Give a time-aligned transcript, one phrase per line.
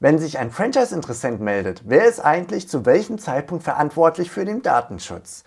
[0.00, 5.42] Wenn sich ein Franchise-Interessent meldet, wer ist eigentlich zu welchem Zeitpunkt verantwortlich für den Datenschutz?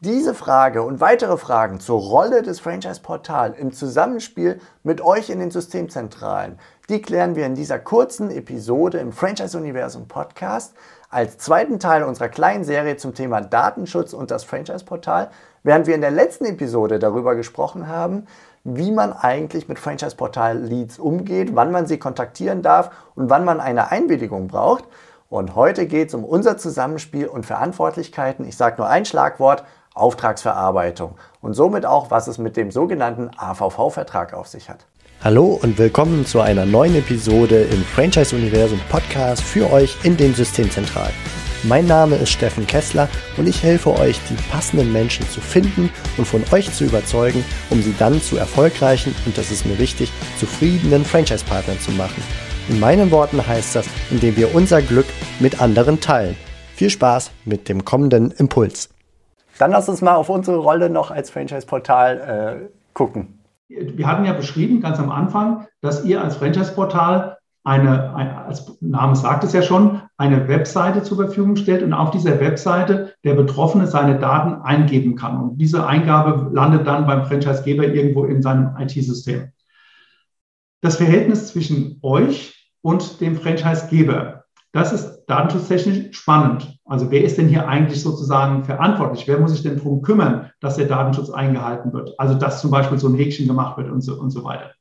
[0.00, 5.52] Diese Frage und weitere Fragen zur Rolle des Franchise-Portals im Zusammenspiel mit euch in den
[5.52, 6.58] Systemzentralen,
[6.92, 10.74] die klären wir in dieser kurzen Episode im Franchise-Universum Podcast
[11.08, 15.30] als zweiten Teil unserer kleinen Serie zum Thema Datenschutz und das Franchise-Portal,
[15.62, 18.26] während wir in der letzten Episode darüber gesprochen haben,
[18.64, 23.90] wie man eigentlich mit Franchise-Portal-Leads umgeht, wann man sie kontaktieren darf und wann man eine
[23.90, 24.84] Einwilligung braucht.
[25.30, 28.46] Und heute geht es um unser Zusammenspiel und Verantwortlichkeiten.
[28.46, 29.64] Ich sage nur ein Schlagwort,
[29.94, 31.16] Auftragsverarbeitung.
[31.40, 34.86] Und somit auch, was es mit dem sogenannten AVV-Vertrag auf sich hat.
[35.22, 41.14] Hallo und willkommen zu einer neuen Episode im Franchise-Universum Podcast für euch in den Systemzentralen.
[41.64, 46.24] Mein Name ist Steffen Kessler und ich helfe euch, die passenden Menschen zu finden und
[46.24, 51.04] von euch zu überzeugen, um sie dann zu erfolgreichen und das ist mir wichtig, zufriedenen
[51.04, 52.20] Franchise-Partnern zu machen.
[52.68, 55.06] In meinen Worten heißt das, indem wir unser Glück
[55.38, 56.36] mit anderen teilen.
[56.74, 58.88] Viel Spaß mit dem kommenden Impuls.
[59.62, 63.38] Dann lass uns mal auf unsere Rolle noch als Franchise-Portal äh, gucken.
[63.68, 69.14] Wir hatten ja beschrieben ganz am Anfang, dass ihr als Franchise-Portal eine, ein, als Name
[69.14, 73.86] sagt es ja schon, eine Webseite zur Verfügung stellt und auf dieser Webseite der Betroffene
[73.86, 75.40] seine Daten eingeben kann.
[75.40, 79.52] Und diese Eingabe landet dann beim Franchisegeber irgendwo in seinem IT-System.
[80.80, 84.41] Das Verhältnis zwischen euch und dem Franchisegeber,
[84.72, 86.78] das ist datenschutztechnisch spannend.
[86.86, 89.28] Also wer ist denn hier eigentlich sozusagen verantwortlich?
[89.28, 92.18] Wer muss sich denn darum kümmern, dass der Datenschutz eingehalten wird?
[92.18, 94.72] Also dass zum Beispiel so ein Häkchen gemacht wird und so, und so weiter.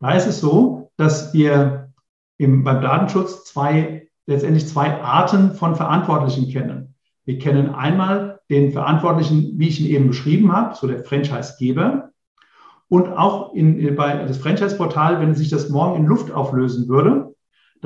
[0.00, 1.92] Da ist es so, dass wir
[2.36, 6.94] im, beim Datenschutz zwei, letztendlich zwei Arten von Verantwortlichen kennen.
[7.24, 12.10] Wir kennen einmal den Verantwortlichen, wie ich ihn eben beschrieben habe, so der Franchisegeber.
[12.88, 17.34] Und auch in, bei das Franchise-Portal, wenn sich das morgen in Luft auflösen würde,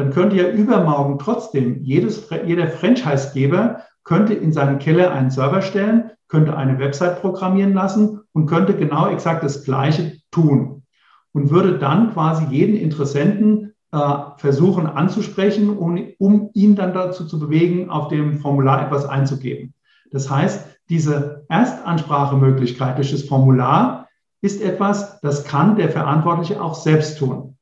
[0.00, 6.10] dann könnte ja übermorgen trotzdem jedes, jeder Franchisegeber könnte in seinen Keller einen Server stellen,
[6.26, 10.84] könnte eine Website programmieren lassen und könnte genau exakt das Gleiche tun
[11.33, 13.98] und würde dann quasi jeden Interessenten äh,
[14.39, 19.74] versuchen anzusprechen, um, um ihn dann dazu zu bewegen, auf dem Formular etwas einzugeben.
[20.10, 24.08] Das heißt, diese Erstansprachemöglichkeit durch das Formular
[24.40, 27.58] ist etwas, das kann der Verantwortliche auch selbst tun.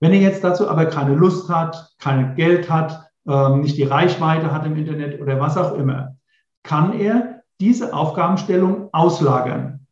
[0.00, 4.52] Wenn er jetzt dazu aber keine Lust hat, kein Geld hat, ähm, nicht die Reichweite
[4.52, 6.16] hat im Internet oder was auch immer,
[6.62, 9.86] kann er diese Aufgabenstellung auslagern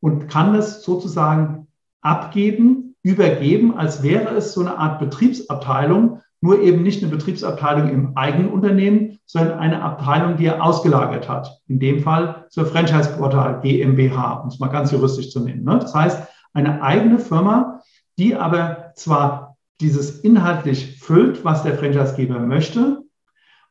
[0.00, 1.66] und kann das sozusagen
[2.00, 8.16] abgeben übergeben, als wäre es so eine Art Betriebsabteilung, nur eben nicht eine Betriebsabteilung im
[8.16, 11.60] eigenen Unternehmen, sondern eine Abteilung, die er ausgelagert hat.
[11.66, 15.64] In dem Fall zur Franchise-Portal GmbH, um es mal ganz juristisch zu nennen.
[15.64, 15.78] Ne?
[15.78, 16.22] Das heißt,
[16.52, 17.80] eine eigene Firma,
[18.20, 23.02] die aber zwar dieses inhaltlich füllt, was der Franchisegeber möchte,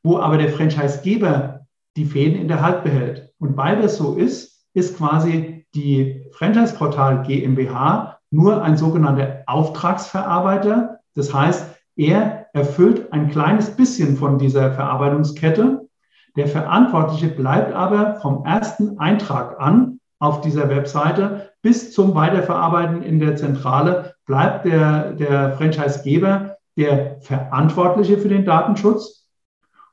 [0.01, 3.31] wo aber der Franchisegeber die Fäden in der Hand behält.
[3.37, 10.99] Und weil das so ist, ist quasi die Franchise-Portal GmbH nur ein sogenannter Auftragsverarbeiter.
[11.13, 15.87] Das heißt, er erfüllt ein kleines bisschen von dieser Verarbeitungskette.
[16.35, 23.19] Der Verantwortliche bleibt aber vom ersten Eintrag an auf dieser Webseite bis zum Weiterverarbeiten in
[23.19, 29.27] der Zentrale bleibt der, der Franchisegeber der Verantwortliche für den Datenschutz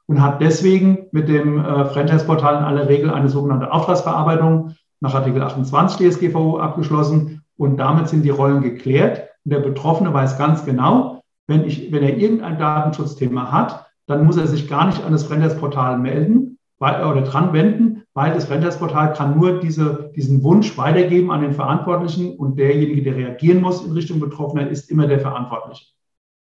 [0.07, 5.43] und hat deswegen mit dem äh, Franchise-Portal in aller Regel eine sogenannte Auftragsverarbeitung nach Artikel
[5.43, 9.29] 28 DSGVO abgeschlossen und damit sind die Rollen geklärt.
[9.45, 14.37] Und der Betroffene weiß ganz genau, wenn, ich, wenn er irgendein Datenschutzthema hat, dann muss
[14.37, 16.46] er sich gar nicht an das Franchise-Portal melden
[16.79, 21.53] weil, oder dran wenden, weil das Franchise-Portal kann nur diese, diesen Wunsch weitergeben an den
[21.53, 25.87] Verantwortlichen und derjenige, der reagieren muss in Richtung Betroffener, ist immer der Verantwortliche.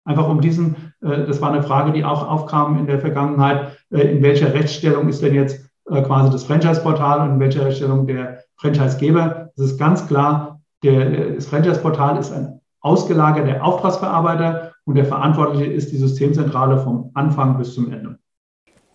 [0.04, 4.02] Einfach um diesen, äh, das war eine Frage, die auch aufkam in der Vergangenheit, äh,
[4.02, 8.42] in welcher Rechtsstellung ist denn jetzt äh, quasi das Franchise-Portal und in welcher Rechtsstellung der
[8.56, 9.50] Franchisegeber.
[9.56, 15.90] Es ist ganz klar, der, das Franchise-Portal ist ein ausgelagerter Auftragsverarbeiter und der Verantwortliche ist
[15.90, 18.18] die Systemzentrale vom Anfang bis zum Ende.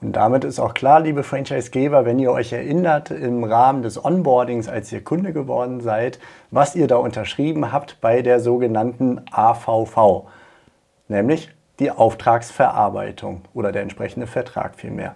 [0.01, 4.67] Und damit ist auch klar, liebe Franchisegeber, wenn ihr euch erinnert im Rahmen des Onboardings,
[4.67, 6.19] als ihr Kunde geworden seid,
[6.49, 10.23] was ihr da unterschrieben habt bei der sogenannten AVV,
[11.07, 15.15] nämlich die Auftragsverarbeitung oder der entsprechende Vertrag vielmehr.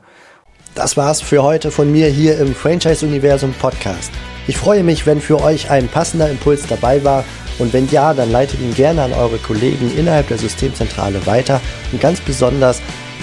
[0.75, 4.11] Das war's für heute von mir hier im Franchise Universum Podcast.
[4.47, 7.23] Ich freue mich, wenn für euch ein passender Impuls dabei war
[7.57, 11.59] und wenn ja, dann leitet ihn gerne an eure Kollegen innerhalb der Systemzentrale weiter
[11.91, 12.81] und ganz besonders